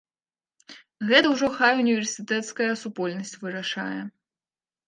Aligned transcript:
Гэта 1.11 1.27
ўжо 1.33 1.49
хай 1.59 1.71
універсітэцкая 1.83 2.71
супольнасць 2.85 3.39
вырашае. 3.45 4.01